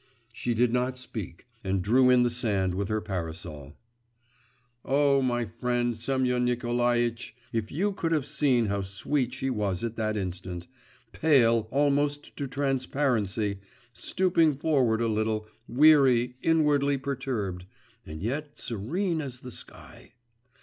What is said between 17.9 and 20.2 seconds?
and yet serene as the sky!